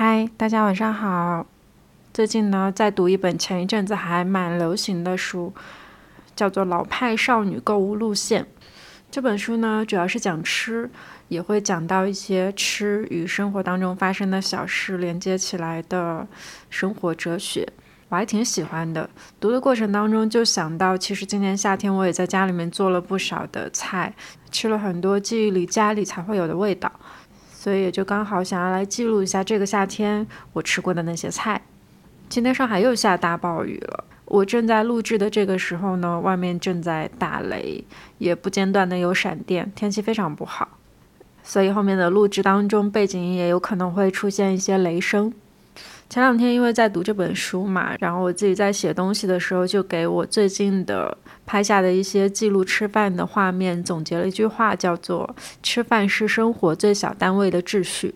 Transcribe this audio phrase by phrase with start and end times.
[0.00, 1.44] 嗨，大家晚上好。
[2.14, 5.52] 最近呢，在读一本前一阵子还蛮流行的书，
[6.36, 8.44] 叫做《老派少女购物路线》。
[9.10, 10.88] 这本书呢，主要是讲吃，
[11.26, 16.24] 也会讲到一些吃与生活当中发生的小事连接起来的
[16.70, 17.68] 生活哲学。
[18.08, 19.10] 我还挺喜欢的。
[19.40, 24.14] 读的过程当中就想到，其实今年夏天我也在家里面做了不少的菜，
[24.52, 26.92] 吃了很多记忆里家里才会有的味道，
[27.60, 31.60] 所以也就刚好想要来记录一下这个夏天我吃过的那些菜。
[32.28, 34.04] 今天上海又下大暴雨了。
[34.26, 37.82] 我正在录制的这个时候呢，外面正在打雷，
[38.18, 40.68] 也不间断的有闪电，天气非常不好。
[41.42, 45.32] 所以后面的录制当中，背景也有可能会出现一些雷声。
[46.08, 58.14] 前两天因为在读这本书嘛，然后我自己在写东西的时候，就给我最近的拍下的一些记录吃饭的画面总结了一句话，叫做“吃饭是生活最小单位的秩序”。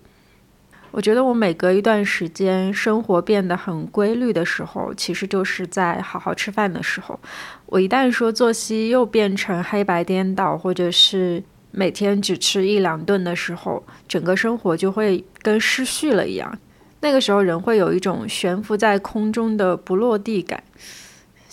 [0.91, 7.21] 我觉得我每隔一段时间，生活变得很规律的时候，其实就是在好好吃饭的时候。
[7.67, 16.59] 我一旦说作息又变成黑白颠倒，或者是每天只吃一两顿的时候，整个生活就会跟失序了一样。
[17.03, 20.63] 那个时候，人会有一种悬浮在空中的不落地感，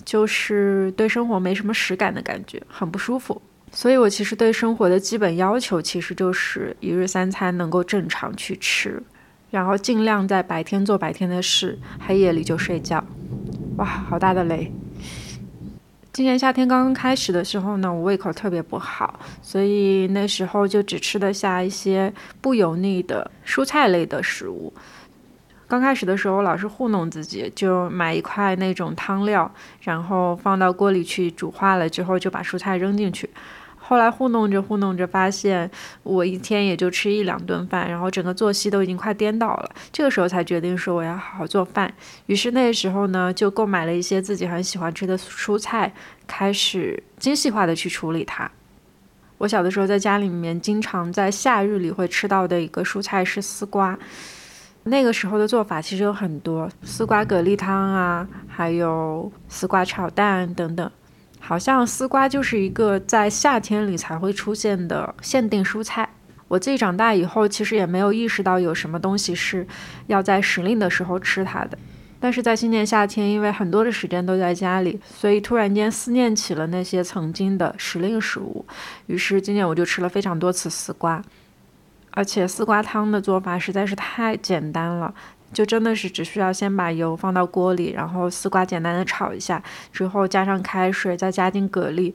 [0.05, 3.41] 就是对生活没什么实感的感觉，很不舒服。
[3.71, 9.01] 所以我其实对生活的基本要求，其实就是一日三餐能够正常去吃。
[9.49, 13.03] 然后尽量在白天做白天的事，黑夜里就睡觉。
[13.77, 14.71] 哇，好大的雷！
[16.13, 24.71] 今年夏天刚刚开始的时候呢，我胃口特别不好，所以那时候就只吃得下一些不油腻的蔬菜类的食物。
[25.69, 29.49] 刚开始的时候，老是糊弄自己，就买一块那种汤料，
[29.83, 33.29] 然后放到锅里去煮化了之后，就把蔬菜扔进去。
[33.77, 35.69] 后来糊弄着糊弄着，发现
[36.01, 39.69] 我一天也就吃一两顿饭，然后整个作息都已经快颠倒了。
[39.91, 41.93] 这个时候才决定说我要好好做饭。
[42.25, 45.93] 于是那时候呢，就购买了一些自己很喜欢吃的蔬菜，
[46.25, 48.49] 开始精细化的去处理它。
[49.37, 53.97] 我小的时候在家里面经常在夏日里会吃到的一个蔬菜是丝瓜。
[54.83, 60.89] 那个时候的做法其实有很多，丝瓜蛤蜊汤啊，还有丝瓜炒蛋等等。
[61.39, 66.09] 好像丝瓜就是一个在夏天里才会出现的限定蔬菜。
[66.47, 69.65] 我自己长大以后，其实也没有意识到有什么东西是
[70.07, 71.77] 要在时令的时候吃它的。
[72.19, 78.65] 但是在今年夏天，因为很多的时间都在家里，所以突然间思念起了那些曾经的时令食物。
[79.05, 81.23] 于是今年我就吃了非常多次丝瓜，
[82.11, 85.13] 而且丝瓜汤的做法实在是太简单了。
[85.51, 89.59] 就真的是只需要先把油放到锅里，然后丝瓜简单的炒一下，
[89.91, 92.13] 之后加上开水，再加进蛤蜊，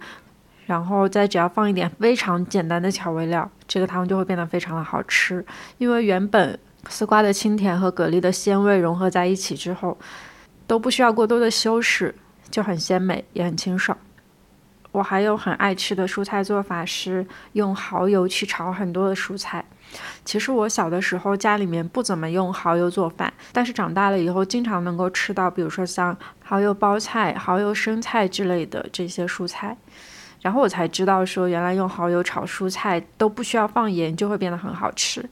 [0.66, 5.44] 然后再只要放一点非常简单的调味料，这个汤就会变得非常的好吃。
[5.78, 6.56] 因为原本
[6.88, 9.98] 丝瓜的清甜和蛤蜊的鲜味融合在一起之后，
[10.68, 12.14] 都不需要过多的修饰，
[12.50, 13.98] 就很鲜美，也很清爽。
[14.94, 19.64] 我还有很爱吃的蔬菜做法是用蚝油去炒很多的蔬菜。
[20.24, 29.76] 其实我小的时候家里面不怎么用蚝油做饭，但是长大了以后经常能够吃到，比如说像蚝油包菜、蚝油生菜之类的这些蔬菜，
[30.40, 35.28] 然后我才知道说原来用蚝油炒蔬菜都不需要放盐就会变得很好吃。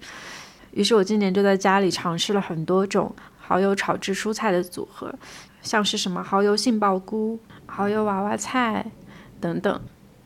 [0.73, 5.15] 于是我今年就在家里尝试了很多种蚝油炒制蔬菜的组合，
[5.61, 8.85] 像是什么蚝油杏鲍菇、蚝油娃娃菜。
[9.43, 9.81] 等等，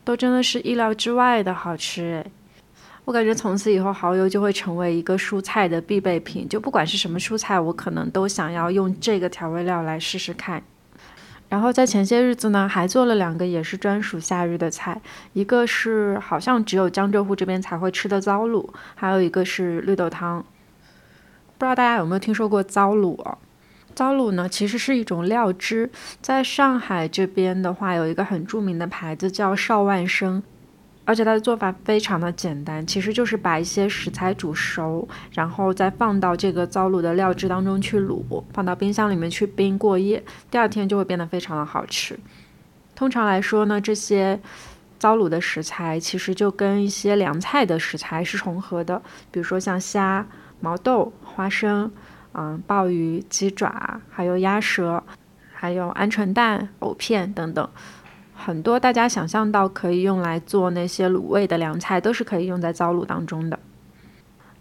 [0.05, 2.31] 都真的是意料之外的好吃诶。
[3.03, 10.61] 我感觉从此以后蚝油就会成为一个蔬菜的必备品，就不管是什么蔬菜，我可能都想要用这个调味料来试试看。
[11.49, 15.01] 然后在前些日子呢，还做了两个也是专属夏日的菜，
[15.31, 20.45] 一个是好像只有江浙沪这边才会吃的糟卤，还有一个是绿豆汤。
[21.57, 23.37] 不知道大家有没有听说过糟卤哦？
[23.97, 25.89] 糟卤呢，其实是一种料汁，
[26.21, 30.43] 在上海这边的话，有一个很著名的牌子叫邵万生，
[31.03, 38.21] 而且它的做法非常的简单，其实就是把一些食材煮熟，然后再放到这个糟卤的料汁当中去卤，
[38.53, 42.19] 放到冰箱里面去冰过夜，第二天就会变得非常的好吃。
[42.93, 44.39] 通常来说呢，这些
[44.99, 49.01] 糟卤的食材其实就跟一些凉菜的食材是重合的，
[49.31, 50.27] 比如说像虾、
[50.59, 51.91] 毛豆、花生。
[52.33, 55.03] 嗯，鲍鱼、鸡爪，还有鸭舌，
[55.53, 57.67] 还有鹌鹑蛋、藕片等等，
[58.35, 63.57] 很多大家想象到可以用来做那些卤味的凉菜，都是可以用在糟卤当中的。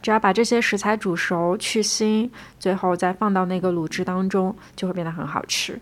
[0.01, 5.81] 只要把这些食材煮熟、去腥，最后再放到那个卤汁当中，就会变得很好吃。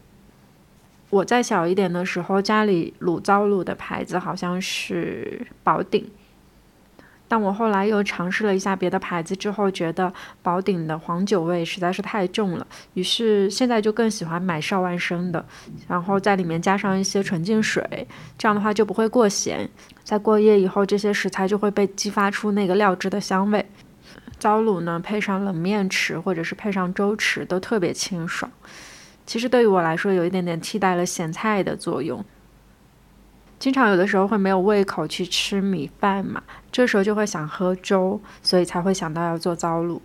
[1.10, 6.04] 我在小一点的时候，家里卤糟卤的牌子好像是宝鼎。
[7.26, 10.12] 但我后来又尝试了一下别的牌子之后，觉得
[10.42, 15.44] 宝鼎的黄酒味实在是太重了，于是现在就更喜欢买少万生的，
[15.88, 18.06] 然后在里面加上一些纯净水，
[18.36, 19.68] 这样的话就不会过咸。
[20.04, 23.64] 在过夜以后，这些食材就会被激发出那个料汁的香味。
[24.38, 28.50] 糟卤呢，配上冷面吃，或者是配上粥吃，都特别清爽。
[29.24, 32.22] 其实对于我来说，有一点点替代了咸菜的作用。
[33.64, 39.98] 经常有的时候会没有胃口去吃米饭嘛，这时候就会想喝粥，所以才会想到要做糟卤。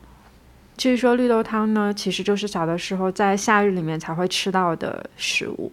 [0.77, 5.69] 至于说绿豆汤呢，其实就是小的时候在夏日里面才会吃到的食物。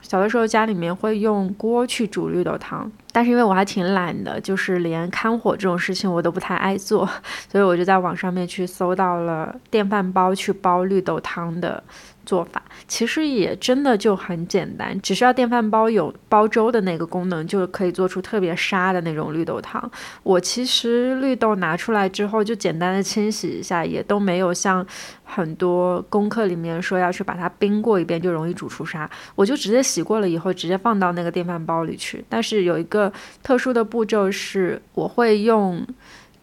[0.00, 7.08] 小的时候家里面会用锅去煮绿豆汤，但是因为我还挺懒的，就是连看火这种事情我都不太爱做，
[7.50, 11.82] 所以我就在网上面去搜到了电饭煲去煲绿豆汤的。
[12.26, 19.90] 做法其实也真的就很简单，只需要电饭煲有煲粥的那个功能，就可以做出特别沙的那种绿豆汤。
[20.22, 24.86] 我其实绿豆拿出来之后就简单的清洗一下，也都没有像
[25.24, 32.22] 很多功课里面说要去把它冰过一遍就容易煮出沙，我就直接洗过了以后直接放到那个电饭煲里去。
[32.28, 32.99] 但是有一个
[33.42, 35.86] 特殊的步骤是，我会用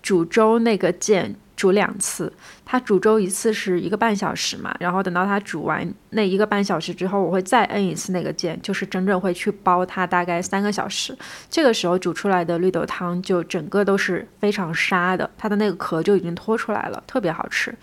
[0.01, 1.36] 煮粥那个键。
[1.57, 2.31] 煮两次，
[2.63, 11.18] 它煮粥一次是一个半小时嘛，然后等到它煮完那一个半小时之后，我会再摁一次那个键，就是整整会去煲它大概三个小时。
[11.50, 17.75] 这个时候煮出来的绿豆汤就整个都是非常沙的，它的那个壳就已经脱出来了，特别好吃。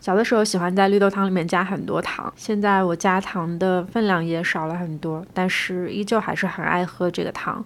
[0.00, 7.62] 小的时候喜欢在绿豆汤里面加很多糖，现在我加糖的分量也少了很多，但是依旧还是很爱喝这个汤。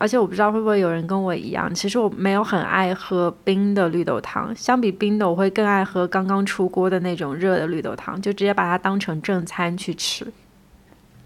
[0.00, 10.26] 而且我不知道会不会有人跟我一样，其实我没有很爱喝冰的绿豆汤，相比冰的，我会更爱喝刚刚出锅的那种热的绿豆汤，就直接把它当成正餐去吃。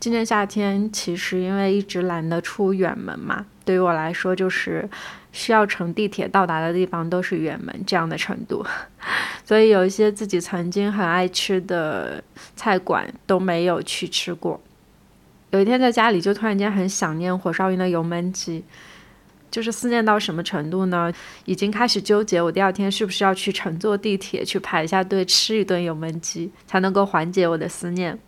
[0.00, 4.90] 今年夏天其实因为一直懒得出远门嘛，对于我来说就是
[5.30, 8.66] 需要乘地铁到达的地方都是远门这样的程度，
[9.46, 12.20] 所以有一些自己曾经很爱吃的
[12.56, 14.60] 菜馆都没有去吃过。
[15.54, 18.64] 有一天在家里就突然间很想念火烧云的油焖鸡，
[19.52, 21.12] 就是思念到什么程度呢？
[21.44, 28.18] 已经开始纠结我第二天是不是要去乘坐地铁去排一下队吃一顿油焖鸡，才能够缓解我的思念。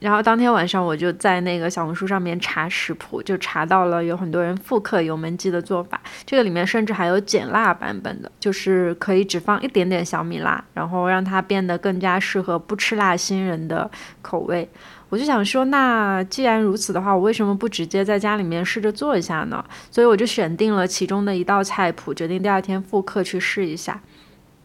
[0.00, 13.88] 然后当天晚上我就在那个小红书上面查食谱，就查到了有很多人复刻油焖鸡的做法，这个里面甚至还有减辣版本的，就是可以只放一点点小米辣，然后让它变得更加适合不吃辣新人的
[14.22, 14.68] 口味。
[15.10, 19.64] 我就想说，那既然如此的话，我为什么不直接在家里面试着做一下呢？
[19.90, 24.00] 所以我就选定了其中的一道菜谱，决定第二天复刻去试一下。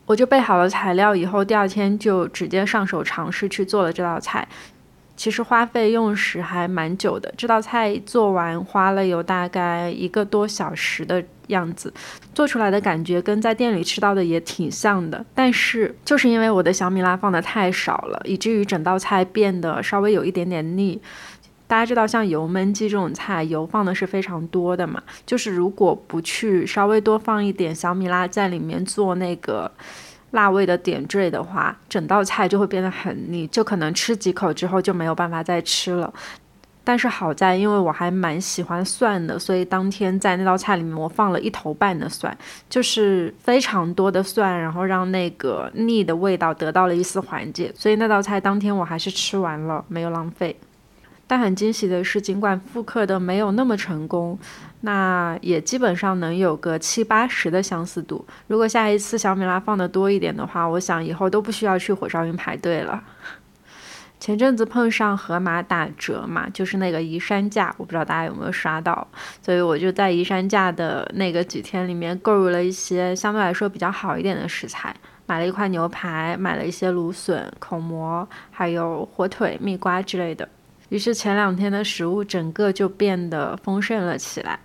[0.06, 4.45] 我就备好了材料以后，第二天就直接上手尝试去做了这道菜。
[5.16, 11.94] 其实花费用时还蛮久的，这道菜做完花了有大概一个多小时的样子，
[12.34, 15.25] 做出来的感觉跟在店里吃到的也挺像的。
[15.34, 21.01] 但是就是因为我的小米辣放的太少了，以至于整道菜变得稍微有一点点腻。
[21.68, 29.72] 大家知道，像油焖鸡这种菜，油放的是非常多的嘛，就是如果不去稍微多放一点小米辣在里面做那个。
[30.31, 36.12] 辣味的点缀的话，整道菜就会变得很腻，就可能吃几口之后就没有办法再吃了。
[36.84, 42.38] 但是好在，因为我还蛮喜欢蒜的，所以当天在那道菜里面我放了一头半的蒜，
[42.70, 47.72] 就是非常多的蒜，然后让那个腻的味道得到了一丝缓解。
[47.76, 50.60] 所以那道菜当天我还是吃完了，没有浪费。
[51.25, 54.38] 但很惊喜的是，尽管复刻的没有那么成功，
[54.82, 58.24] 那也基本上能有个七八十的相似度。
[58.48, 63.02] 如果下一次小米辣放的多一点的话，我想以后都不需要去火烧云排队了。
[64.24, 69.06] 前阵子碰上盒马打折嘛，就是那个宜山价，我不知道大家有没有刷到，
[69.42, 80.48] 所以我就在宜山价的那个几天里面购入了一些相对来说比较好一点的食材，买了一块牛排，买了一些芦笋、口蘑，还有火腿、蜜瓜之类的。
[80.88, 84.58] 于是前两天的食物整个就变得丰盛了起来。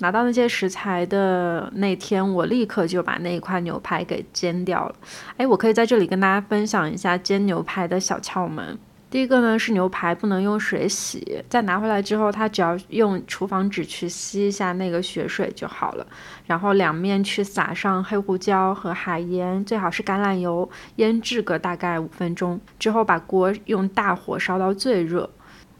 [0.00, 4.94] 拿到那些食材的那天，我立刻就把那一块牛排给煎掉了。
[5.36, 8.76] 哎，我可以在这里跟大家分享一下煎牛排的小窍门。
[9.10, 16.06] 第一个呢是牛排不能用水洗，在拿回来之后，它只要用厨房纸去吸一下那个血水就好了。
[16.46, 25.30] 然后两面去撒上黑胡椒和海盐，最好是橄榄油，腌制个大概五分钟之后，把锅用大火烧到最热。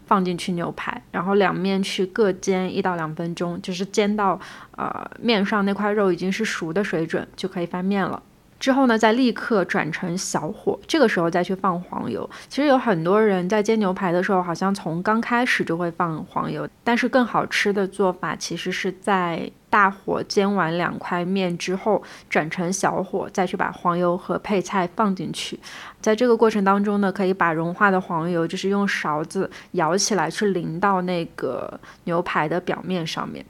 [0.07, 4.39] 放进去牛排，然后两面去各煎一到两分钟，就是煎到
[4.75, 8.19] 呃面上那块肉已经是熟的水准，就可以翻面了。
[8.59, 12.29] 之后呢，再立刻转成小火，这个时候再去放黄油。
[12.49, 25.57] 其实有很多人在煎牛排的时候，好像从刚开始就会放黄油，但是更好吃的做法其实是在大火煎完两块面之后，转成小火，再去把黄油和配菜放进去。
[26.01, 33.45] 在这个过程当中呢，可以把融化的黄油，就是用勺子舀起来去淋到那个牛排的表面上面。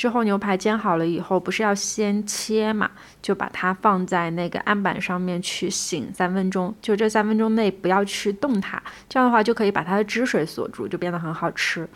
[0.00, 2.90] 之后牛排煎好了以后，不是要先切嘛，
[3.20, 6.74] 就把它放在那个案板上面去醒三分钟。
[6.80, 11.86] 就这三分钟内不要去动它，这样的话就可以把它的汁水锁住，就变得很好吃。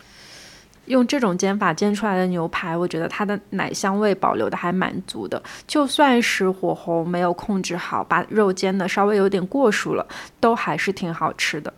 [0.85, 5.41] 用这种煎法煎出来的牛排，我觉得它的奶香味保留的还蛮足的。
[5.65, 10.05] 就算是火候没有控制好，把肉煎的稍微有点过熟了，
[10.39, 11.73] 都还是挺好吃的。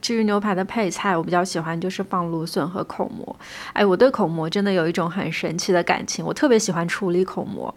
[0.00, 3.36] 至于牛排的配菜，我比较喜欢就是放芦笋和口蘑。
[3.72, 7.74] 哎，我对口蘑真的有一种很神奇的感情，我特别喜欢处理口蘑。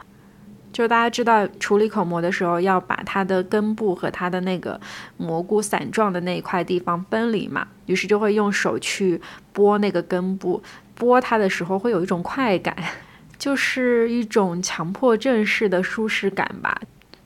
[0.72, 4.82] 就是大家知道处理口蘑的时候，要把它的根部和它的那个
[5.18, 9.22] 蘑菇伞状的那一块地方分离嘛，于是就会用手去
[9.54, 10.64] 剥那个根部，
[10.98, 12.76] 剥它的时候会有一种快感，
[13.38, 16.82] 就是一种强迫症式的舒适感吧。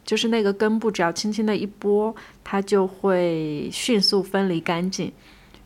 [0.08, 5.12] 就是那个根部只要轻轻的一拨，它就会迅速分离干净，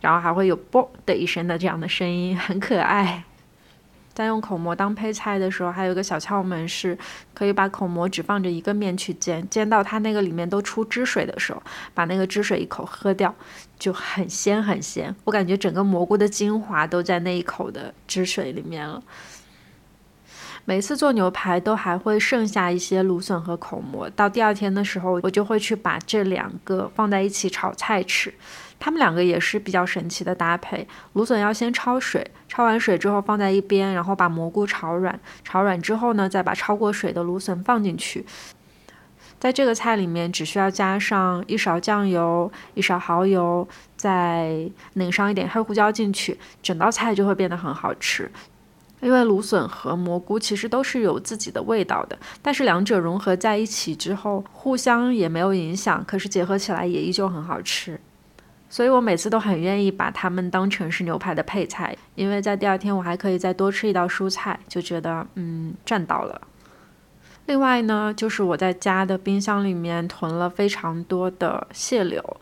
[0.01, 3.23] 然后还会有“啵”的一声的这样的声音，很可爱。
[4.13, 6.97] 在用口蘑当配菜的时候，还有一个小窍门是，
[7.33, 11.61] 可以把口蘑只放着一个面去煎，煎到它那个里面都出汁水的时候，
[11.93, 13.33] 把那个汁水一口喝掉，
[13.77, 15.15] 就很鲜很鲜。
[15.23, 19.01] 我感觉整个蘑菇的精华都在那一口的汁水里面了。
[20.63, 28.33] 每次做牛排都还会剩下一些芦笋和口蘑，到第二天的时候，我就会去把这两个放在一起炒菜吃。
[28.79, 30.87] 它们两个也是比较神奇的搭配。
[31.13, 38.25] 芦笋要先焯水，焯完水之后放在一边，然后把蘑菇炒软，炒软之后呢，再把焯过水的芦笋放进去。
[39.39, 48.31] 在这个菜里面，只需要加上一勺酱油、一勺蚝油，再拧上一点黑胡椒进去，整道菜就会变得很好吃。
[49.01, 57.99] 因为芦笋和蘑菇其实都是有自己的味道的，但是两者融合在一起之后，互相也没有影响，可是结合起来也依旧很好吃。
[58.69, 66.39] 所以我每次都很愿意把它们当成是牛排的配菜，因为在第二天我还可以再多吃一道蔬菜，就觉得嗯赚到了。
[67.47, 72.37] 另外呢，就是我在家的冰箱里面囤了非常多的蟹柳，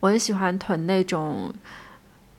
[0.00, 1.54] 我很喜欢囤那种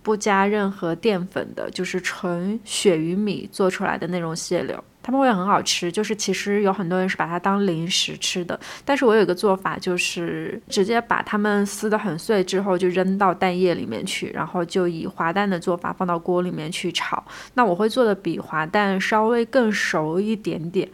[0.06, 4.82] 不加任何淀粉的，就是纯鳕鱼米做出来的那种蟹柳。
[5.02, 17.24] 它们会很好吃，就是其实有很多人是把它当零食吃的，但是我有一个做法，就是直接把它们撕得很碎之后，就扔到蛋液里面去，然后就以滑蛋的做法放到锅里面去炒。
[17.56, 20.88] 那我会做的比滑蛋稍微更熟一点点，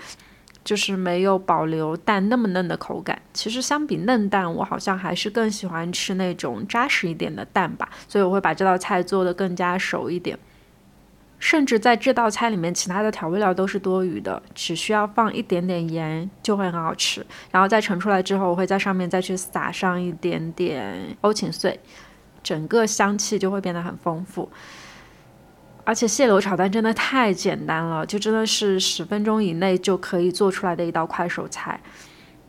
[0.63, 3.21] 就是没有保留蛋那么嫩的口感。
[3.33, 10.37] 其实相比嫩蛋，我好像还是更喜欢吃那种扎实一点的蛋吧，所以我会把这道菜做得更加熟一点。
[11.39, 17.25] 甚至在这道菜里面，其他的调味料都是多余的，只需要放一点点盐就会很好吃。
[17.49, 21.79] 然后再盛出来之后，我会在上面再去撒上一点点欧芹碎，
[22.43, 24.47] 整个香气就会变得很丰富。
[25.83, 31.79] 而且蟹柳炒蛋真的太简单了，就真的是十分钟以内就可以做出来的一道快手菜。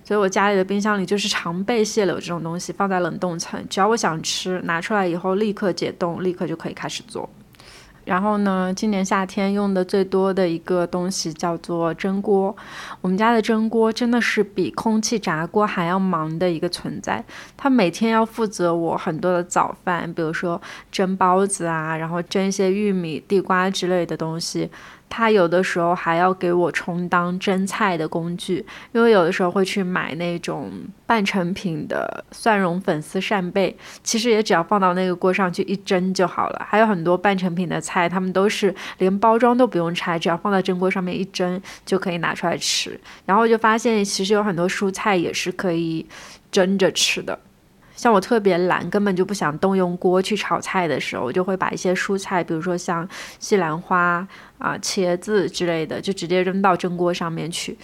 [0.05, 7.29] 所以我家里的冰箱里就是常备蟹柳这种东西，放在冷冻层，只要我想吃，拿出来以后立刻解冻，立刻就可以开始做。
[8.05, 12.55] 然后呢，今年夏天用的最多的一个东西叫做蒸锅。
[13.01, 17.25] 我们家的蒸锅真的是比空气炸锅还要忙的一个存在。
[17.57, 24.71] 它每天要负责我很多的早饭，比如说蒸包子啊，然后蒸一些玉米、地瓜之类的东西。
[25.15, 30.71] 它有的时候还要给我充当蒸菜的工具，因为有的时候会去买那种
[31.05, 36.67] 半成品的蒜蓉粉丝扇贝，其实也只要放到那个锅上去一蒸就好了。
[36.67, 42.99] 还有很多半成品的菜，他们都是连包装都不用拆，只要放在蒸锅上面一蒸就可以拿出来吃。
[43.27, 46.07] 然后就发现，其实有很多蔬菜也是可以
[46.51, 47.39] 蒸着吃的。
[47.95, 53.09] 像我特别懒，根本就不想动用锅去炒菜的时候，我就会把一些蔬菜，比如说像
[53.39, 54.27] 西兰花
[54.59, 57.77] 啊、茄子之类的，就直接扔到蒸锅上面去。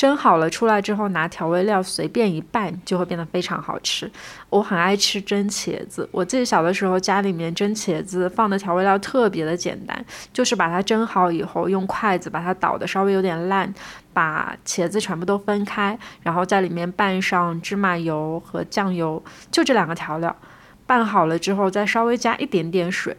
[0.00, 4.10] 蒸好了出来之后，拿调味料随便一拌，就会变得非常好吃。
[4.48, 10.02] 我很爱吃蒸茄子，我自己小的时候家里面蒸茄子放的调味料特别的简单，
[10.32, 13.74] 就是把它蒸好以后，用筷子把它捣的稍微有点烂，
[14.14, 20.34] 把茄子全部都分开，然后在里面拌上芝麻油和酱油，就这两个调料，
[20.86, 23.14] 拌好了之后再稍微加一点点水，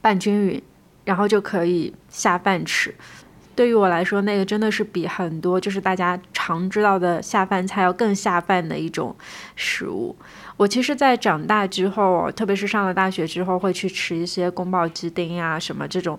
[0.00, 0.60] 拌均匀，
[1.04, 2.92] 然后就可以下饭吃。
[3.56, 9.14] 对于我来说，那个真的是比很多就是大家常知道的下饭菜要更下饭的一种
[9.56, 10.14] 食物。
[10.56, 16.18] 我其实，在长大之后，特别是上了大学之后，会去吃一些宫保鸡丁呀什么这种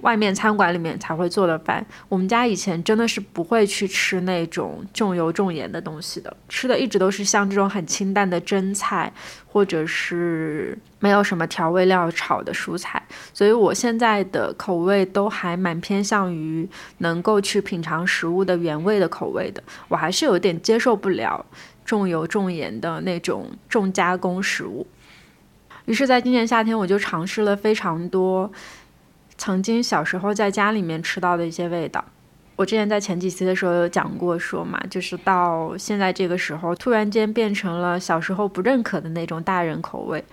[0.00, 1.84] 外面餐馆里面才会做的饭。
[2.08, 9.12] 我们家以前真的是不会去吃那种重油重盐的东西的，吃的一直都是像这种很清淡的蒸菜，
[9.46, 13.02] 或者是没有什么调味料炒的蔬菜。
[13.32, 19.62] 所以我现在的口味都还蛮偏向于能够去品尝食物的原味的口味的。
[19.88, 21.44] 我还是有点接受不了
[21.84, 24.86] 重油重盐的那种重加工食物。
[25.86, 28.50] 于是，在今年夏天，我就尝试了非常多。
[29.38, 32.04] 曾经小时候在家里面吃到的一些味道，
[32.56, 40.24] 我之前在前几期的时候有讲过，说嘛，就是到现在这个时候，突然间变成了小时候不认可的那种大人口味。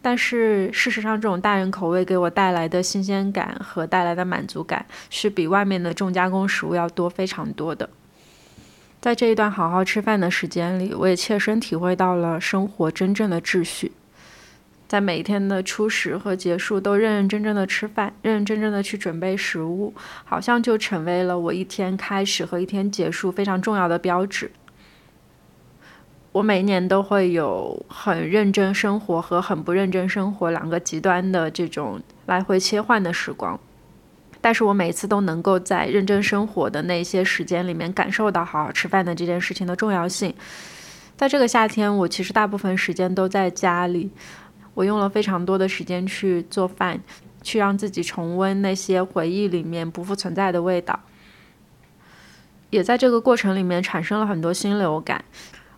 [0.00, 7.88] 但是事实上，这种大人口味给我带来的新鲜感和带来的满足感，是比外面的重加工食物要多非常多的。
[9.00, 13.92] 在这一段好好吃饭的时间里，我也切身体会到了生活真正的秩序。
[14.92, 24.52] 在每一天的初始和结束都认认真真的吃饭，认认真真的去准备食物，好像就成为了我一天开始和一天结束非常重要的标志。
[26.32, 33.58] 我每一年都会有很认真生活和很不认真生活两个极端的这种来回切换的时光，
[34.42, 40.34] 但是我每次都能够在认真生活的那些时间里面感受到好好吃饭的这件事情的重要性。
[41.16, 44.10] 在这个夏天，我其实大部分时间都在家里。
[44.74, 47.00] 我用了非常多的时间去做饭，
[47.42, 51.00] 去让自己重温那些回忆里面不复存在的味道，
[52.70, 55.24] 也在这个过程里面产生了很多心流感。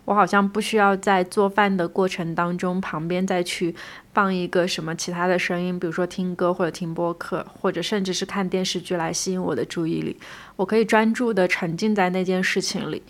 [0.05, 3.73] 我好像不需要在做饭的过程当中旁边再去
[4.13, 10.15] 放一个什么其他的声音，比如说听歌或者听播客，或者甚至是看电视剧来吸引我的注意力。
[10.55, 13.01] 我可以专注的沉浸在那件事情里。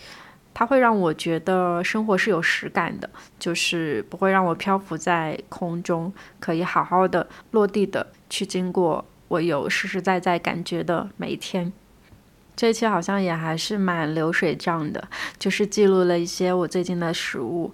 [0.56, 3.08] 它会让我觉得生活是有实感的，
[3.38, 11.74] 就是不会让我漂浮在空中，可以好好的落地的去经过我有实实在在感觉的每一天。
[12.56, 15.06] 这一期好像也还是蛮流水账的，
[15.38, 17.74] 就是记录了一些我最近的食物。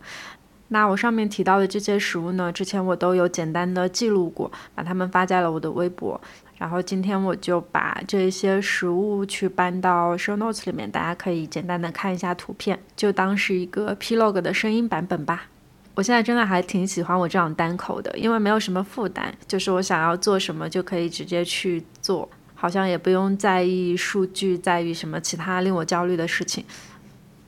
[0.73, 6.19] 那我上面提到的这些食物呢，之前我都有简单的记录过，把它们发在了我的微博。
[6.57, 15.47] 然后今天我就把这些食物去搬到 show notes 里面，大家可以简单的看一下图片，就当是一个 plog 的声音版本吧。
[15.95, 26.63] 我现在真的还挺喜欢我这样单口的，因为没有什么负担，就是我想要做什么就可以直接去做，好像也不用在意数据，在意什么其他令我焦虑的事情。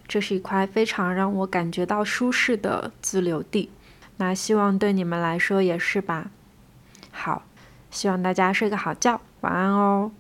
[0.07, 3.69] 这是一块非常让我感觉到舒适的自留地，
[4.17, 6.31] 那希望对你们来说也是吧。
[7.11, 7.43] 好。
[7.91, 10.11] 希望大家睡个好觉，晚安哦。